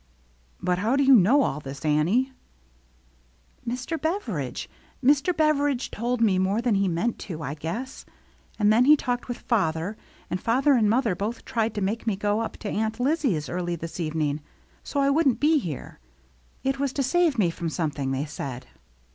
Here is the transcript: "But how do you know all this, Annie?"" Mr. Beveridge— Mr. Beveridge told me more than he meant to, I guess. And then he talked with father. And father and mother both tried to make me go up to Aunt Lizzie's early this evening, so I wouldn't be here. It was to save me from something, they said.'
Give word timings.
"But 0.69 0.79
how 0.79 0.95
do 0.95 1.03
you 1.03 1.15
know 1.15 1.43
all 1.43 1.59
this, 1.59 1.85
Annie?"" 1.85 2.31
Mr. 3.69 4.01
Beveridge— 4.01 4.67
Mr. 5.05 5.37
Beveridge 5.37 5.91
told 5.91 6.21
me 6.21 6.39
more 6.39 6.59
than 6.59 6.73
he 6.73 6.87
meant 6.87 7.19
to, 7.19 7.43
I 7.43 7.53
guess. 7.53 8.03
And 8.57 8.73
then 8.73 8.85
he 8.85 8.97
talked 8.97 9.27
with 9.27 9.37
father. 9.37 9.95
And 10.27 10.41
father 10.41 10.73
and 10.73 10.89
mother 10.89 11.13
both 11.13 11.45
tried 11.45 11.75
to 11.75 11.81
make 11.81 12.07
me 12.07 12.15
go 12.15 12.39
up 12.39 12.57
to 12.61 12.67
Aunt 12.67 12.99
Lizzie's 12.99 13.47
early 13.47 13.75
this 13.75 13.99
evening, 13.99 14.41
so 14.81 14.99
I 14.99 15.11
wouldn't 15.11 15.39
be 15.39 15.59
here. 15.59 15.99
It 16.63 16.79
was 16.79 16.91
to 16.93 17.03
save 17.03 17.37
me 17.37 17.51
from 17.51 17.69
something, 17.69 18.09
they 18.09 18.25
said.' 18.25 18.65